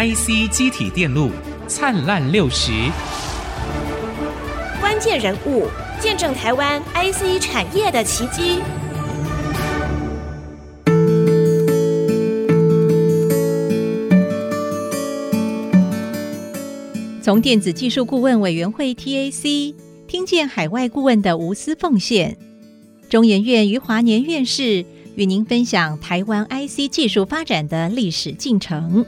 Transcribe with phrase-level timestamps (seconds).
[0.00, 1.28] IC 机体电路
[1.68, 2.72] 灿烂六十，
[4.80, 5.66] 关键人物
[6.00, 8.62] 见证台湾 IC 产业的奇迹。
[17.20, 19.74] 从电子技术顾问委员会 TAC
[20.08, 22.38] 听见海外顾问的无私奉献，
[23.10, 29.04] 中研院余华年院士与您分享台湾 IC 技术发展的历史进程。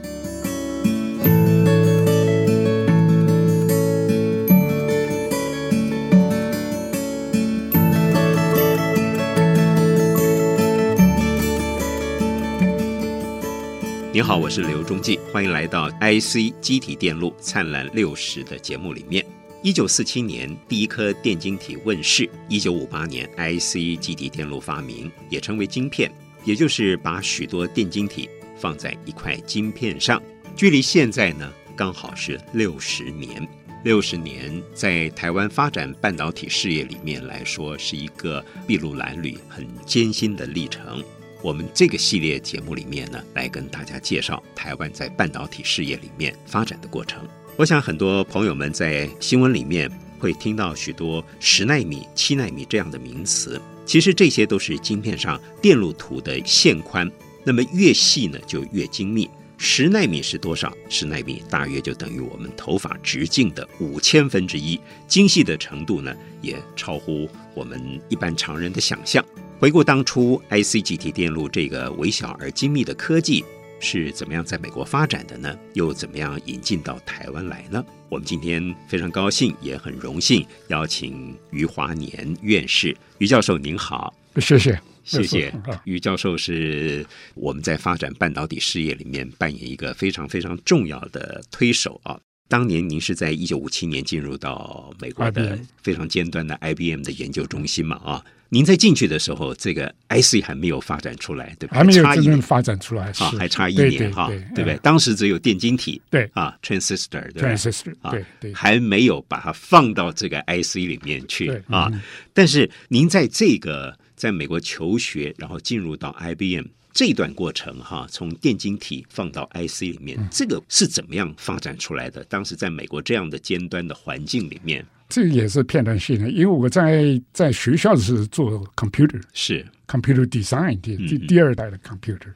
[14.23, 19.23] 好，我是刘忠记，欢迎来到 IC 机体电路灿烂六十的节目里面。
[19.61, 26.09] 一九四七年，第一颗电晶体问世；一九五八年，IC 基体电路发明，也称为晶片，
[26.45, 30.23] 也就是把许多电晶体放在一块晶片上。
[30.55, 33.45] 距离现在呢，刚好是六十年。
[33.83, 41.03] 六十年，在台湾发展半导体事业里面来说，是一个筚路蓝缕、很艰辛的历程。
[41.43, 47.21] 我们这个系列节目里面呢，来跟大家介绍台湾在半导体事业里面发展的过程。
[47.57, 57.11] 我想很多朋友们在新闻里面会听到许多十纳米、七纳米这样的名词，其实这些都是晶片上电路图的线宽。
[57.43, 59.29] 那么越细呢，就越精密。
[59.57, 60.73] 十纳米是多少？
[60.87, 69.23] 十纳米大约就等于我们头发直径的五千分之一，精细的程度呢，也超乎我们一般常人的想象。
[69.63, 73.45] 回顾当初 IC 基体电路这个微小而精密的科技
[73.79, 75.57] 是怎么样在美国发展的呢？
[75.73, 77.81] 又怎么样引进到台湾来呢？
[78.09, 85.53] 我们今天非常高兴，也很荣幸邀请余华年院士，余教授您好，谢谢谢谢。
[85.85, 92.19] 余教授是我们在发展半导体事业里面扮演一个非常非常重要的推手啊。
[92.47, 98.23] 当年您是在一九五七年进入到美国的非常尖端的 IBM 的研究中心嘛啊。
[98.49, 101.77] 您在进去的时候，这个 IC 还没有发展出来，对不对？
[101.79, 104.77] 还没有真正发展出来，啊，还差一年哈，对不对？
[104.83, 111.91] 当时只有电晶体，对啊，transistor，对，transistor，对对，还没有把它放到这个 IC 里面去啊。
[112.31, 122.23] 但是您在这个在美国求学，然后进入到 IBM 这段过程哈，从电晶体放到 IC 里面，这个是怎么样发展出来的？
[122.25, 124.85] 当时在美国这样的尖端的环境里面。
[125.09, 132.33] 这个也是片段性的，因为我在在学校是做 computer，是 computer design 第第第二代的 computer。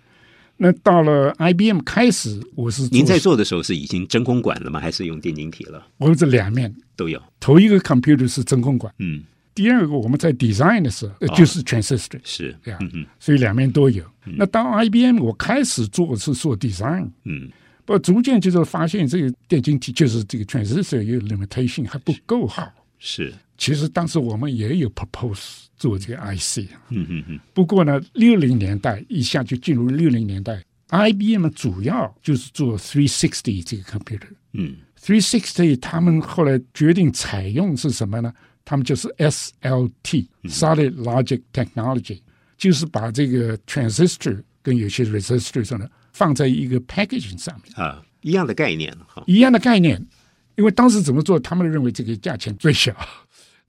[0.57, 4.79] 那到了 IBM 开始，我是您在做的时候是已经真空管了吗？
[4.79, 5.87] 还是用电晶体了？
[5.97, 7.21] 我们这两面都有。
[7.39, 9.23] 头一个 computer 是真空管，嗯，
[9.57, 14.03] 第二个我们在 design 的时候就是 transistor，是这样，嗯，所以两面都有。
[14.23, 17.49] 那当 IBM 我开始做是做 design，嗯。
[17.85, 22.71] 不，逐渐就是发现这个电晶体就是这个 transistor 有 limitation 还不够好。
[22.99, 26.69] 是，其实当时我们也有 propose 做这个 IC。
[26.89, 27.39] 嗯嗯嗯。
[27.53, 34.27] 不过呢，六零年代一下就进入六零年代，IBM 主要就是做 three sixty 这个 computer。
[34.53, 34.75] 嗯。
[35.01, 38.33] three sixty 他们后来决定采用是什么呢？
[38.67, 42.19] 他们就是 SLT，Solid、嗯、Logic Technology，
[42.57, 45.89] 就是把这个 transistor 跟有些 resistor 上的。
[46.13, 50.03] 放在一个 packaging 上面啊，一样的概念哈，一样的概念，
[50.55, 52.91] 因为当时怎么做，他们认为这个价钱最小，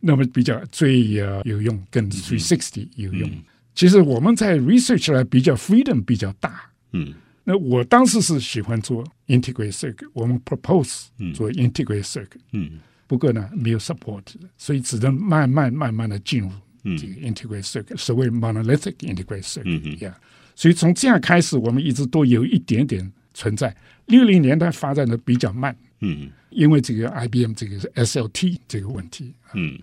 [0.00, 3.28] 那么比较最呃有用，跟 three sixty 有用。
[3.28, 3.42] 嗯、
[3.74, 7.12] 其实我们在 research 来比较 freedom 比较大，嗯，
[7.44, 14.22] 那我当时是喜欢做 integrate circuit，我们 propose 做 integrate circuit，嗯，不过呢没有 support，
[14.56, 16.48] 所以只能慢慢慢慢的进入
[16.96, 20.14] 这个 integrate circuit，所谓 monolithic integrate circuit，嗯。
[20.54, 23.74] 所以从这样开始，我们一直都有一点点存在。
[24.06, 29.78] 六零年代发展的比较慢，嗯，因为这个 IBM 这个 SLT 这个问题，嗯，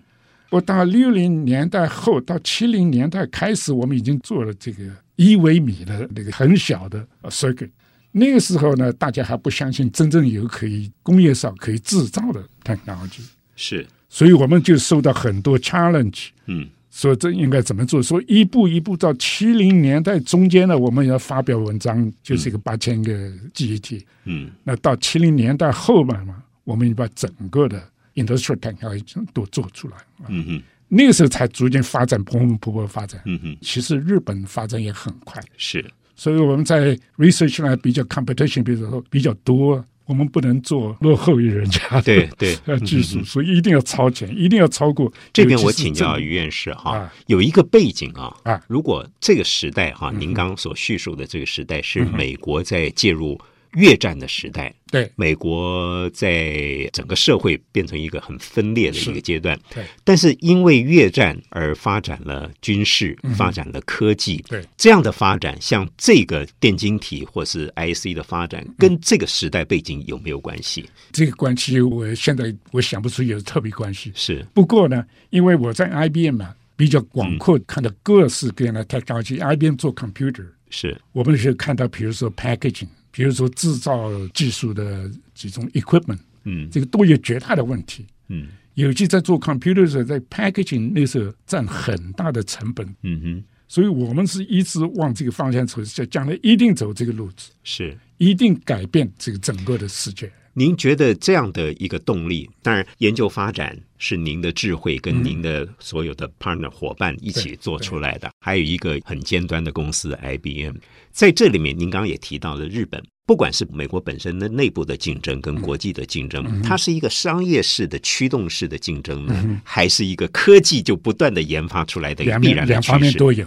[0.50, 4.84] 我到六零年代后到七零年代开始，我们已经做了这个
[5.16, 7.70] 一微米的那个很小的 circuit。
[8.18, 13.20] 那个时候呢，大家还不相信真正有可以工业上可以制造的 technology，
[13.54, 16.68] 是，所以我们就受到很多 challenge，嗯。
[16.88, 18.02] 说这应该怎么做？
[18.02, 24.02] 说一步一步到七零年代中间呢，我们要发表文章，就是一个八千个记忆体。
[24.24, 29.04] 嗯，那到七零年代后半嘛，我们把整个的 industrial technology
[29.34, 29.96] 都做出来。
[30.28, 33.20] 嗯哼，那个时候才逐渐发展，蓬勃勃发展。
[33.26, 35.38] 嗯哼，其实日本发展也很快。
[35.58, 35.84] 是，
[36.16, 39.84] 所以我们在 research 来比较 competition，比如说比较多。
[40.06, 42.56] 我们不能做落后于人家的对对。
[42.86, 45.12] 技术，所以一定要超前，一定要超过。
[45.32, 53.36] 这边我请教于院士哈，有一个背景啊啊，如果这个时代哈，您刚刚所叙述的这个时代是美国在介入
[53.76, 59.58] 越战的时代，对美国在整个社会变成一个很分裂的一个阶段。
[59.72, 64.42] 对，但是因为越战而发展了军事，嗯、发展了科技。
[64.48, 70.88] 对，这样的发展，像这个电晶体或是 IC 的发展，跟这个时代背景有没有关系？
[71.12, 74.10] 这个关系，我现在我想不出有特别关系。
[74.14, 79.56] 是，不过呢，因为我在 IBM 啊，比较广阔看到各式各样的 technology，嗯。
[79.56, 82.88] IBM 做 computer，是我们是看到，比如说 packaging。
[83.16, 97.96] 比如说制造技术的这种 equipment，嗯，这个都有绝大的问题，嗯，尤其在做 computer 的时候，在 packaging 那时候占很大的成本，嗯哼，所以我们是一直往这个方向走，将来一定走这个路子，是。
[98.18, 100.30] 一定改变这个整个的世界。
[100.58, 110.76] 您觉得这样的一个动力，当然研究发展是您的智慧跟您的所有的 partner 伙伴一起做出来的，还有一个很尖端的公司 IBM，
[111.12, 123.46] 在这里面，您刚刚也提到了日本，不管是美国本身的内部的竞争跟国际的竞争，它是一个商业式的驱动式的竞争呢，还是一个科技就不断的研发出来的必然的两方面都有。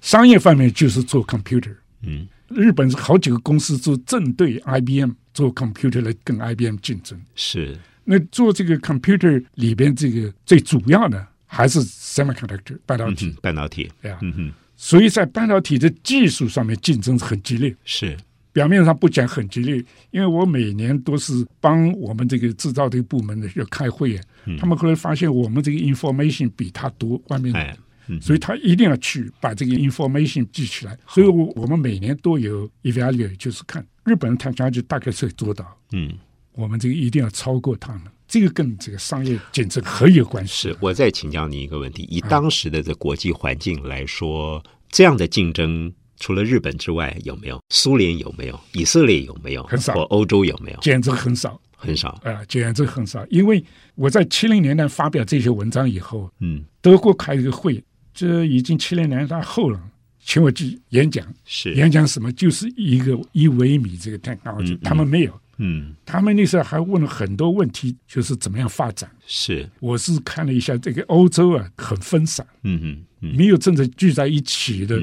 [0.00, 5.12] 商业方面就是做 computer，嗯，日本是好几个公司做正对 IBM。
[5.34, 7.20] 做 computer 来跟 IBM 竞争。
[7.34, 13.90] 是，那做这个 computer 里边这个最主要的还是 semiconductor 半导体，嗯、半导体。
[14.00, 18.16] 对啊，嗯哼，所以在半导体的技术上面竞争很激烈，是。
[18.52, 27.54] 表面上不讲很激烈，因为我每年都是帮我们这个制造这个部门的要开会啊，嗯、他们后来发现我们这个 information 比他多，外面。
[27.54, 27.76] 哎
[28.20, 30.98] 所以他一定要去把这个 information 记起来。
[31.08, 35.78] 所以，我我们每年都有 evaluate，就是看日本人他家就大概是做到。
[35.92, 36.12] 嗯，
[36.52, 38.02] 我们这个一定要超过他们。
[38.26, 40.70] 这个跟这个商业竞争很有关系。
[40.70, 47.60] 是，我再请教你一个问题：以当时的这国际环境来说，这样的竞争除了日本之外有没有？
[47.68, 48.58] 苏联有没有？
[48.72, 49.62] 以色列有没有？
[49.64, 49.92] 很少。
[49.92, 50.78] 或欧洲有没有？
[50.80, 52.08] 简直很少，很少。
[52.24, 53.26] 啊，简直很少。
[53.26, 53.62] 因为
[53.94, 57.82] 我在七零年代发表这些文章以后，嗯，德国开一个会。
[58.14, 59.80] 这已经七零年代后了，
[60.24, 61.74] 请我去演讲，是。
[61.74, 62.32] 演讲什么？
[62.32, 69.10] 就是一个一微米这个 technology，、嗯、他们没有，嗯，他们那时候还问了很多问题，就是怎么样发展。
[69.26, 73.36] 是，我是看了一下这个欧洲啊，很分散，嗯嗯，嗯。
[73.36, 75.00] 没有真正聚在一起的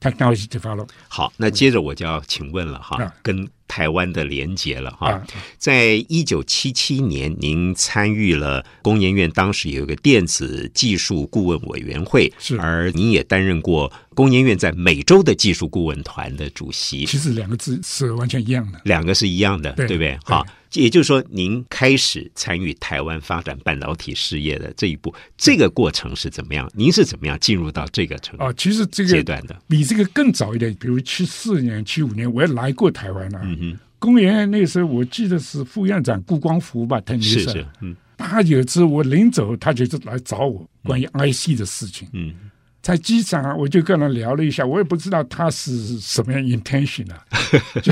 [0.00, 0.88] technology development。
[1.08, 3.48] 好，那接着我就要请问了哈，嗯、跟。
[3.66, 5.22] 台湾的连结了哈，
[5.58, 17.04] 在一九七七年，您参与了工研院，当时有一个电子技术顾问委员会，是，而您也担任过工研院在美洲的技术顾问团的主席。
[17.04, 20.18] 其实两个字是完全一样的，两个是一样的，对，对不对？
[20.24, 20.46] 好。
[20.74, 26.70] 也就是说，您开始参与台湾发展半导体事业的这一步，这个过程是怎么样？
[26.74, 28.44] 您是怎么样进入到这个程度？
[28.44, 33.42] 哦，其实这个阶段的比这个更早一点，比如七四年、七五年，我也来过台湾了、啊。
[33.44, 42.08] 嗯哼，工研院那时候我记得是副院长顾光福吧，他那时候，是是嗯，他有一次我临走，他就是来找我关于 IC 的事情。
[42.12, 42.34] 嗯。
[42.42, 42.50] 嗯
[42.84, 47.24] 在机场啊，我就跟他聊了一下，我也不知道他是什么样 intention 啊，
[47.82, 47.90] 就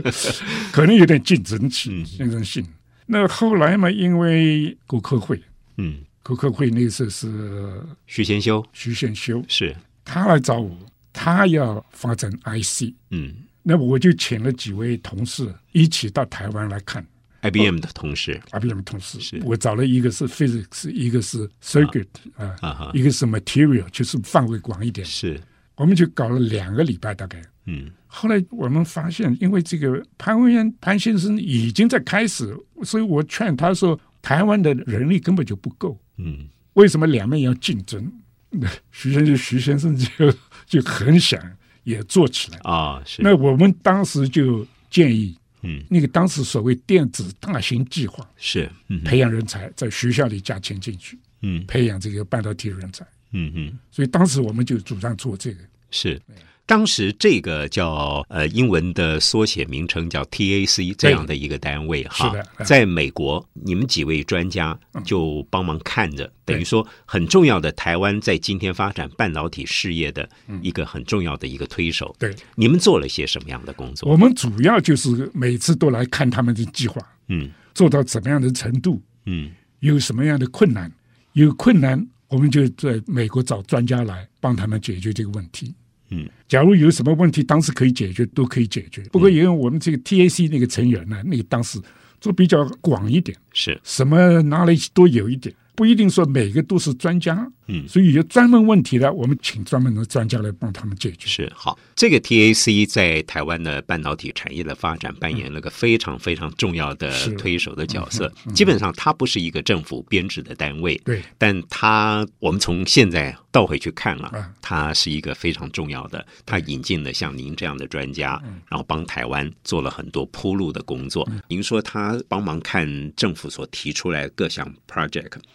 [0.72, 2.66] 可能有点竞争性，竞争性。
[3.04, 5.38] 那后来嘛，因为国科会，
[5.76, 9.76] 嗯，国科会那次是徐贤修，徐贤修是。
[10.06, 10.74] 他来找我，
[11.12, 17.06] 他要发展 IC，嗯，那我就请了几位同事一起到台湾来看。
[17.44, 25.06] IBM 的同事，IBM 的同事，我找了一个是 physics，一个是 circuit 啊，啊一个是 material，就是范围广一点。
[25.06, 25.38] 是，
[25.76, 27.42] 我们就搞了两个礼拜，大概。
[27.66, 27.90] 嗯。
[28.06, 36.00] 后来我们发现，因为这个潘文渊潘先生已经在开始，所以我劝他说，台湾的人力根本就不够。
[36.16, 36.48] 嗯。
[36.72, 38.10] 为什么两面要竞争？
[38.90, 40.32] 徐先生徐先生就
[40.66, 41.38] 就很想
[41.82, 43.02] 也做起来啊。
[43.04, 43.20] 是。
[43.20, 45.36] 那我们当时就建议。
[45.64, 55.58] 嗯，那个当时所谓电子大型计划是、嗯、培养人才，在学校里加钱进去，嗯，培养这个半导体人才，嗯嗯，所以当时我们就主张做这个。
[55.90, 56.20] 是。
[56.66, 70.28] 当时这个叫呃英文的缩写名称叫 TAC 这样的一个单位哈，在美国你们几位专家就帮忙看着，等于说很重要的台湾在今天发展半导体事业的
[70.62, 72.16] 一个很重要的一个推手。
[72.18, 74.10] 对，你们做了些什么样的工作？
[74.10, 80.90] 我们主要就是每次都来看他们的计划，嗯，做到怎么样的程度，嗯，有什么样的困难，
[81.34, 85.74] 有困难我们就在美国找专家来帮他们解决这个问题。
[86.14, 89.02] 嗯，假如有什么问题，当时可以解决，都可以解决。
[89.10, 91.80] 不过，因为我们这个 TAC 那个成员呢，那个当时
[92.20, 93.78] 做比较广一点，是。
[93.82, 101.26] 什么 knowledge 都有一点，不一定说每个都是专家，嗯，所以有专门问题的，我们请专门的专家来帮他们解决。
[101.26, 108.26] 是好，这个 TAC 在台湾的半导体产业的发展扮演了个非常非常重要的推手的角色。
[108.26, 121.28] 嗯嗯嗯、基本上，它不是一个政府编制的单位，对，但它我们从现在倒回去看啊，它是一个非常重要的，它引进了像您这样的专家，然后帮台湾做了很多铺路的工作。
[121.48, 125.32] 您说他帮忙看政府所提出来的各项 project。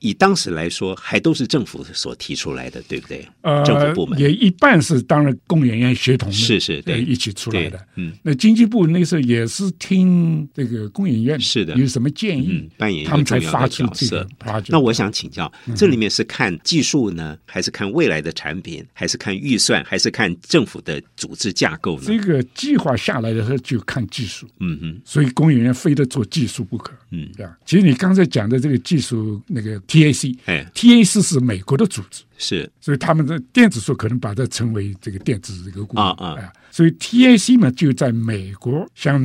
[0.00, 3.26] 以当时来说，还都是政府所提出来的，对不对？
[3.42, 7.80] 呃，政府部门也一半是当然工研院协同的，是是对一起出来的。
[7.96, 13.66] 嗯，那经济部那时候也是听这个工研院是的有什么建议，嗯、扮他们才发。
[13.68, 14.26] 这个
[14.68, 22.04] 那我想请教，这里面是看技术呢，嗯、还是看未来的产品，还是看预算，还是看政府的组织架构呢？
[22.06, 24.48] 这个计划下来的时候就看技术。
[24.60, 26.92] 嗯哼，所以工研院非得做技术不可。
[27.10, 27.56] 嗯，对吧？
[27.64, 30.70] 其实你刚才讲的这个技术，那个 TAC，哎。
[30.74, 39.18] TAC 是美国的组织，是，所以他们的电子书可能把它称为这个电子这个啊啊，所以 TAC 嘛就在美国，像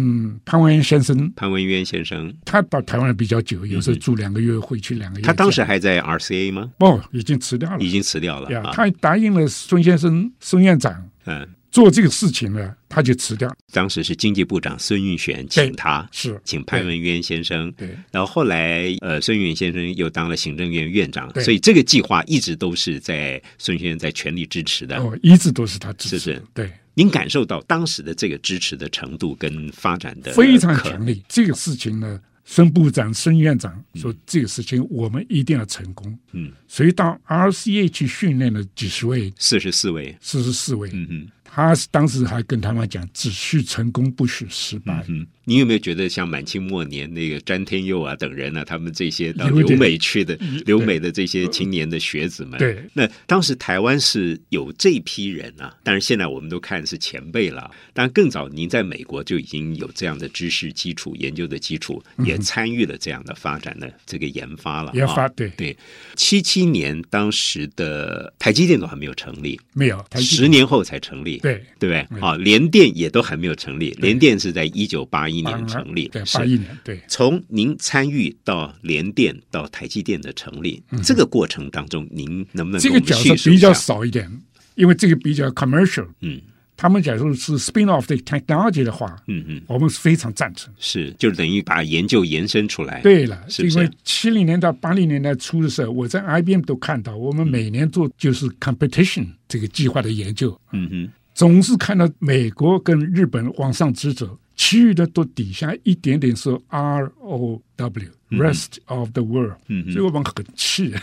[0.45, 5.25] 潘文渊先生，潘文渊先生，他到台湾比较久，有时候住两个月回去两个月。
[5.25, 6.71] 他当时还在 RCA 吗？
[6.77, 8.47] 不，已经辞掉了，已经辞掉了。
[8.61, 11.47] 啊，他答应了孙先生、孙院长，嗯。
[11.73, 13.51] 做这个事情呢，他就辞掉。
[13.71, 17.71] 当时是经济部长孙运璇请他，是请潘文渊先生。
[17.71, 24.97] 对，然后后来呃，孙运璇先生又当了行政院院长，所以这个计划一直都是在孙先生在全力支持的。
[24.97, 26.19] 哦，一直都是他支持。
[26.19, 26.71] 是是，对。
[26.93, 31.19] 您感受到当时的这个支持的程度跟发展的非常强烈。
[31.27, 36.15] 这个事情呢，孙部长、孙院长说这个事情我们一定要成功。
[36.33, 40.87] 嗯，所以到 RCA 去训练了几十位，四十四位，四十四位。
[40.93, 41.27] 嗯嗯。
[41.55, 52.57] 他当时还跟他们讲：“只需成功，不许失败。”嗯，你有没有觉得像满清末年那个詹天佑啊等人啊，他们这些到留美去的留美的这些青年的学子们？
[52.57, 55.77] 对，那当时台湾是有这批人啊。
[55.83, 57.69] 但是，现在我们都看是前辈了。
[57.93, 64.91] 但更早，您在美国就已经有这样的知识基础、研究的基础，也参与了这样的发展的这个研发了。
[64.95, 65.77] 研发对对，
[66.15, 71.41] 七七年当时的台积电都还没有成立，没有，十年后才成立。
[71.43, 72.21] 对对不对？
[72.21, 76.07] 好，联电也都还没有成立，联电是在一九八一年成立。
[76.07, 76.65] 对，八一年。
[76.85, 84.31] 对，从您参与到联电到台积电的成立，这个过程当中，您能不能这个角色比较少一点？
[84.75, 86.07] 因为这个比较 commercial。
[86.21, 86.39] 嗯，
[86.77, 90.73] 他们假如是 spin off the technology 的话，嗯嗯，我们是非常赞成。
[90.79, 93.01] 是，就等于把研究延伸出来。
[93.01, 100.57] 对了，是因为七零年到八零年代初的时候，我在 IBM 都看到，我们每年做就是 competition 这个计划的研究。
[100.71, 101.11] 嗯哼。
[101.33, 110.93] 总是看到美国跟日本往上直走，其余的都底下一点点是 R O W，Rest of the world，嗯，所以我们很气。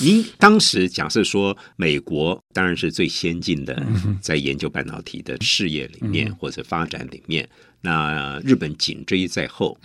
[0.00, 3.84] 您当时假设说，美国当然是最先进的，
[4.20, 7.48] 在研究半导体的事业里面或者发展里面，
[7.80, 9.76] 那日本紧追在后。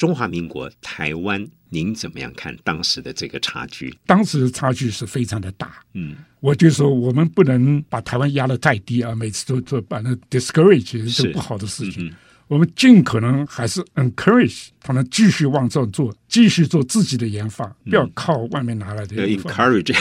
[0.00, 3.94] 中华民国台湾，您怎么样看当时的这个差距？
[4.06, 5.84] 当时的差距是非常的大。
[5.92, 12.10] 嗯，我就说我们不能把台湾压得太低啊，每次都都把那 discourage 是不好的事情。
[12.50, 19.14] 我们尽可能还是 encourage 他们继续往这做，继续做自己的研发，不要靠外面拿来的。
[19.14, 19.94] 要 encourage，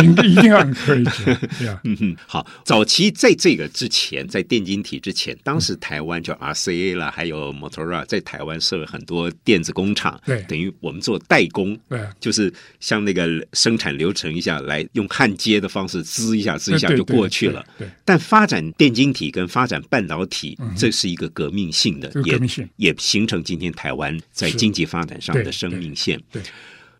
[0.00, 1.24] 一定要 encourage。
[1.58, 2.46] 对啊，嗯哼，好。
[2.64, 17.64] 早期在这个之前，在电晶体之前，当时台湾叫 RCA 了，还有 Motorola 在台湾设了很多电子工厂，对，等于我们做代工，对，就是像那个生产流程一下来用焊接的方式滋一下滋一下就过去了。
[17.76, 21.95] 对，但发展电晶体跟发展半导体，这是一个革命性。
[22.24, 22.40] 也
[22.76, 26.20] 也形成今天台湾在经济发展上的生命线。
[26.30, 26.42] 对，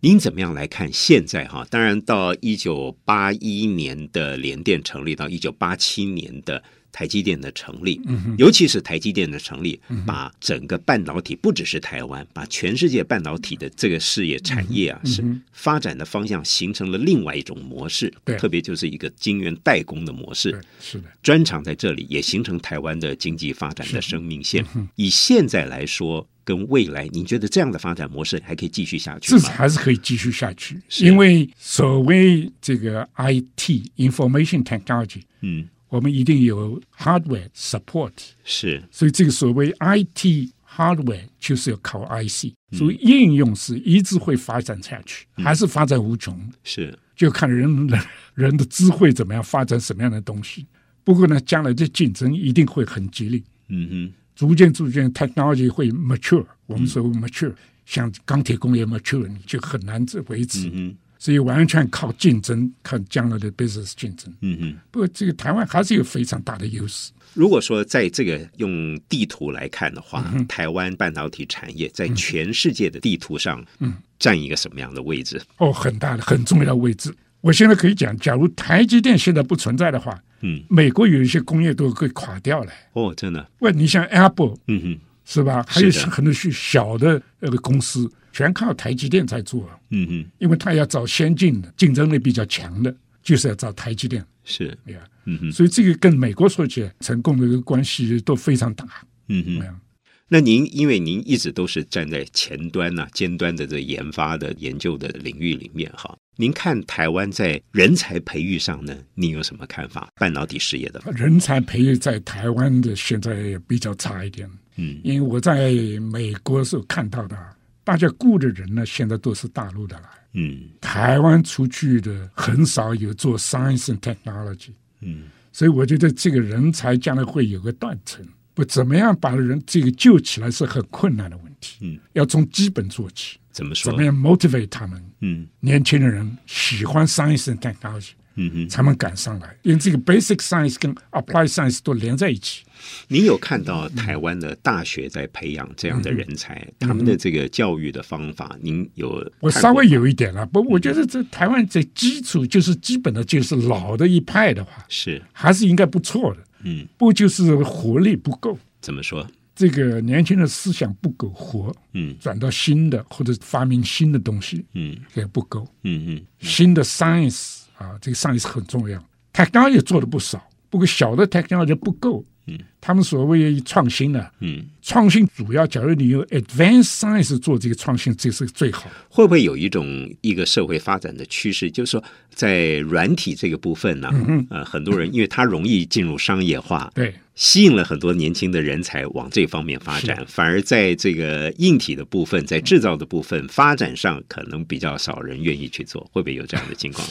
[0.00, 1.66] 您怎么样来看现在哈？
[1.70, 6.62] 当然，到一九八一年的联电成立，到一九八七年的。
[6.96, 8.00] 台积电的成立，
[8.38, 15.22] 尤其是台积电的成立，把整个半导体不只是台湾，把全世界半导体的这个事业产业啊，是
[15.52, 18.10] 发展的方向形成了另外一种模式。
[18.24, 20.58] 对特别就是一个晶圆代工的模式。
[20.80, 24.64] 是的，专长在这里也形成台湾的经济发展的生命线。
[24.94, 29.38] 以现在来说，跟未来，你觉得这样的发展模式还可以继续下去吗？
[29.38, 35.68] 至少还是可以继续下去，因为所谓这个 IT information technology，嗯。
[35.88, 38.12] 我们一定有 hardware support，
[38.44, 48.00] 是，所以这个所谓 IT hardware 就是要靠 IC，所以应用是一直会发展下去，还是发展无穷，是，就看人人
[48.34, 50.66] 人的智慧怎么样发展什么样的东西。
[51.04, 60.68] 不过呢，将来的竞争一定会很激烈，嗯哼，逐渐逐渐 technology 会 mature，我们说 mature，像钢铁工业 mature，你就很难维持。
[60.72, 64.32] 嗯所以完全靠竞争，看将来的 business 竞争。
[64.40, 64.76] 嗯嗯。
[64.90, 67.10] 不过这个台湾还是有非常大的优势。
[67.34, 75.42] 如果说在这个用地图来看的话，嗯、台湾半导体产业在全世界的地图上，嗯，占一个什么样的位置？
[75.58, 77.14] 哦，很大的、很重要的位置。
[77.42, 82.72] 我现在可以讲，假如台积电现在不存在的话，嗯，美国有一些工业都会垮掉了。
[82.94, 83.46] 哦，真的？
[83.58, 85.62] 喂，你像 Apple，嗯哼，是吧？
[85.68, 88.10] 还有很多是小的那个公司。
[88.36, 98.84] 全靠台积电在做，嗯嗯，因为他要找先进的、竞争力比较强的，就是要找台积电，是，对呀，嗯哼，所以这个跟美国说起来，成功的一个关系都非常大，
[99.28, 99.80] 嗯哼，
[100.28, 110.10] 那您因为您一直都是站在前端呐、啊、尖端的这研发的研究的领域里面哈，您看台湾在人才培育上呢，您有什么看法？
[110.16, 115.72] 半导体事业的人才培育在台湾的现在比较差一点，嗯，因为我在
[116.12, 117.55] 美国时候看到的。
[117.86, 120.08] 大家雇的人呢，现在都是大陆的来。
[120.32, 124.72] 嗯，台湾出去的很少有做 science and technology。
[125.02, 128.26] 嗯，所以我觉得这个人才将来会有个断层。
[128.54, 131.76] 不，怎么样把人这个救起来是很困难的问题。
[131.82, 133.38] 嗯，要从基本做起。
[133.52, 133.92] 怎么说？
[133.92, 135.00] 怎么样 motivate 他们？
[135.20, 138.10] 嗯，年轻的人喜欢 science and technology。
[138.36, 142.62] 嗯哼，才能赶上来，因为这个 basic science 跟 applied science 都连在一起。
[143.08, 149.32] 您有看到台湾的大学在培养这样的人才，嗯、他们的这个教育的方法，嗯、您有？
[149.40, 156.40] 我稍微有一点了，不，我觉得这台湾这基础就是基本的，就是老的一派的话，是还是应该不错的。
[156.64, 158.58] 嗯，不就是活力不够？
[158.80, 159.26] 怎么说？
[159.54, 167.55] 这个年轻的思想不够活，嗯，转到新的或者发明新的东西，嗯，也不够，嗯嗯，新的 science。
[167.76, 169.02] 啊，这个 science 很重要
[169.32, 172.24] ，technology 也做的不少，不过小的 technology 不够。
[172.48, 178.88] 嗯，他们所谓创新呢，嗯，创新主要，假如你用 advanced science 做这个创新，这是最好。
[179.08, 179.84] 会不会有一种
[180.20, 197.04] 一个社会发展的趋势，就是说在软体这个部分呢，嗯、呃，很多人因为它容易进入商业化，对，吸引了很多年轻的人才往这方面发展，反而在这个硬体的部分，在制造的部分发展上，可能比较少人愿意去做，会不会有这样的情况？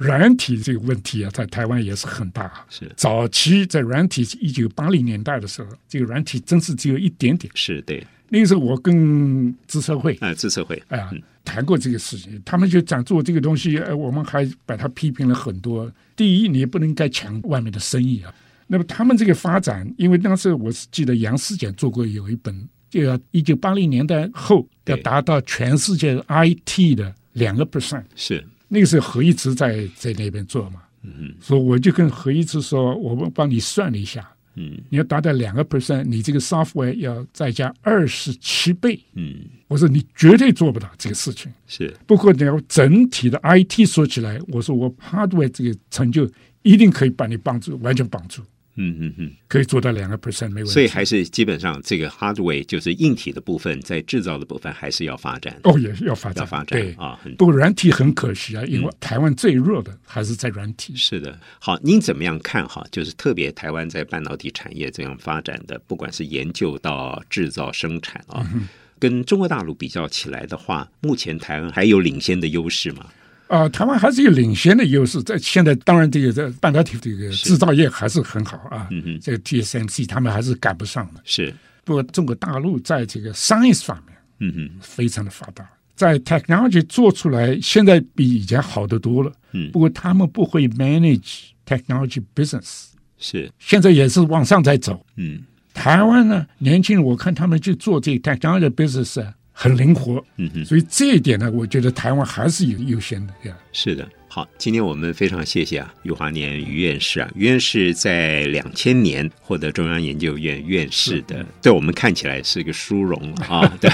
[0.00, 2.50] 软体这个问题啊，在台湾也是很大。
[2.70, 7.52] 是早期在软体一九八零年代的时候，这个软体真是只有一点点。
[7.54, 8.02] 是对。
[8.30, 11.12] 那个时候我跟资策会啊，资策会啊、呃、
[11.44, 15.92] 谈过这个事情，他们就讲做这个东西，呃，我们还把它批评了很多。
[16.16, 18.32] 第一，你也不能该抢外面的生意啊。
[18.66, 28.42] 那么他们这个发展，因为当时我是记得杨思俭做过有一本，就要一九八零年代后要达到全世界 IT 的两个 percent 是。
[28.72, 46.30] 那个时候何一直在在那边做嘛，嗯，所以我就跟何一直说，我们帮你算了一下，嗯，你要达到两个 percent，你这个 software 要再加二十七倍，嗯，我说你绝对做不到这个事情，是，不过你要整体的 IT 说起来，我说我 hardware 这个成就
[46.62, 48.40] 一定可以把你帮助，完全帮助。
[48.80, 50.70] 嗯嗯嗯，可以做到两个 percent 没问题。
[50.72, 55.54] 所以还是基本上这个 hardware 就是硬体的部分，在制造的部分还是要发展。
[55.64, 57.20] 哦，也是要发展，要发展对啊。
[57.36, 60.94] 不过软体很可惜啊，因为台湾最弱的还是在软体。
[60.94, 62.82] 嗯、是的，好，您怎么样看哈？
[62.90, 68.66] 就是特别台湾在半导体产业这样发展的，不管是研究到制造生产啊，嗯、
[68.98, 73.06] 跟中国大陆比较起来的话，目前台湾还有领先的优势吗？
[73.50, 78.86] 啊、呃，台湾还是有领先的优势，在现在当然这个在半导体这个制造业还是很好啊。
[78.92, 81.20] 嗯哼，这个 TSMC 他们还是赶不上的。
[81.24, 81.52] 是，
[81.84, 89.32] 不过中国大陆在这个 science 方面，嗯哼，非常的发达，在 technology 做出来现在比以前好得多了。
[89.50, 95.04] 嗯，不过他们不会 manage technology business，是，现在也是往上在走。
[95.16, 95.42] 嗯，
[95.74, 99.34] 台湾呢，年轻人我看他们去做这个 technology business 啊。
[99.52, 103.56] 很灵活，嗯哼，所以这一点呢，我觉得台湾还是有优先的呀。
[103.72, 113.66] 是的，好，今天我们非常谢谢啊，余华年余院士啊，余院士在两千年获得中央研究院院士的，对我们看起来是一个殊荣啊。
[113.82, 113.90] 对，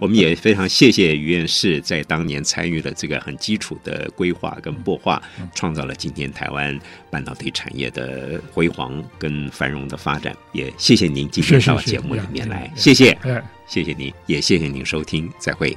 [0.00, 5.20] 我们也非常谢谢余院士在当年参与了这个很基础的规划跟擘画，
[5.56, 6.78] 创造了今天台湾
[7.10, 10.32] 半导体产业的辉煌跟繁荣的发展。
[10.52, 13.18] 也谢谢您今天到节目里面来，谢谢。
[13.66, 15.76] 谢谢您，也谢谢您收听，再会。